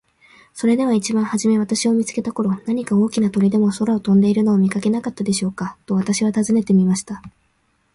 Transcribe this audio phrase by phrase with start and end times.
[0.55, 7.21] 「それでは一番はじめ私を見つけた頃、何か大きな鳥でも空を飛んでいるのを見かけなかったでしょうか。」と私は尋ねてみました。